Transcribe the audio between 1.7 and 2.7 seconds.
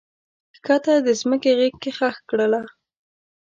کې ښخ کړله